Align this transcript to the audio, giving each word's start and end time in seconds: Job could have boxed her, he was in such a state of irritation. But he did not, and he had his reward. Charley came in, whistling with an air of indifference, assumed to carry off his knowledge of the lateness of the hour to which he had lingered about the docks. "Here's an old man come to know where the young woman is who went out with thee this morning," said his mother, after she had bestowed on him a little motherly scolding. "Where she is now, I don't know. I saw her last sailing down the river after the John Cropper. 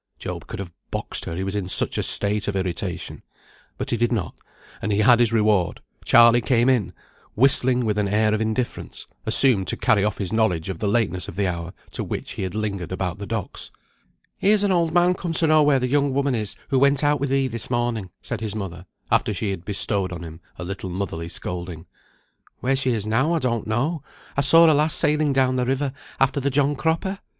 Job 0.17 0.47
could 0.47 0.57
have 0.57 0.73
boxed 0.89 1.25
her, 1.25 1.35
he 1.35 1.43
was 1.43 1.53
in 1.55 1.67
such 1.67 1.95
a 1.95 2.01
state 2.01 2.47
of 2.47 2.55
irritation. 2.55 3.21
But 3.77 3.91
he 3.91 3.97
did 3.97 4.11
not, 4.11 4.33
and 4.81 4.91
he 4.91 4.97
had 5.01 5.19
his 5.19 5.31
reward. 5.31 5.79
Charley 6.03 6.41
came 6.41 6.69
in, 6.69 6.91
whistling 7.35 7.85
with 7.85 7.99
an 7.99 8.07
air 8.07 8.33
of 8.33 8.41
indifference, 8.41 9.05
assumed 9.27 9.67
to 9.67 9.77
carry 9.77 10.03
off 10.03 10.17
his 10.17 10.33
knowledge 10.33 10.69
of 10.69 10.79
the 10.79 10.87
lateness 10.87 11.27
of 11.27 11.35
the 11.35 11.45
hour 11.45 11.71
to 11.91 12.03
which 12.03 12.31
he 12.31 12.41
had 12.41 12.55
lingered 12.55 12.91
about 12.91 13.19
the 13.19 13.27
docks. 13.27 13.69
"Here's 14.39 14.63
an 14.63 14.71
old 14.71 14.91
man 14.91 15.13
come 15.13 15.33
to 15.33 15.45
know 15.45 15.61
where 15.61 15.77
the 15.77 15.87
young 15.87 16.15
woman 16.15 16.33
is 16.33 16.55
who 16.69 16.79
went 16.79 17.03
out 17.03 17.19
with 17.19 17.29
thee 17.29 17.45
this 17.47 17.69
morning," 17.69 18.09
said 18.23 18.41
his 18.41 18.55
mother, 18.55 18.87
after 19.11 19.35
she 19.35 19.51
had 19.51 19.63
bestowed 19.63 20.11
on 20.11 20.23
him 20.23 20.39
a 20.57 20.63
little 20.63 20.89
motherly 20.89 21.29
scolding. 21.29 21.85
"Where 22.59 22.75
she 22.75 22.89
is 22.89 23.05
now, 23.05 23.33
I 23.33 23.37
don't 23.37 23.67
know. 23.67 24.01
I 24.35 24.41
saw 24.41 24.65
her 24.65 24.73
last 24.73 24.97
sailing 24.97 25.31
down 25.31 25.57
the 25.57 25.65
river 25.67 25.93
after 26.19 26.39
the 26.39 26.49
John 26.49 26.75
Cropper. 26.75 27.19